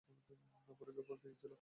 ফটোগ্রাফারটা 0.65 1.15
কী 1.21 1.29
ছিল? 1.31 1.49